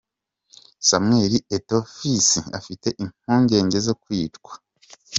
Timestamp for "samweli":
0.87-1.39